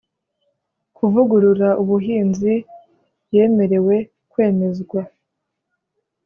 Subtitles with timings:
[0.97, 2.53] Kuvugurura Ubuhinzi
[3.33, 3.95] yemerewe
[4.31, 5.01] kwemezwa